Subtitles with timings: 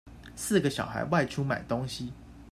[0.35, 2.11] 四個小孩外出買東西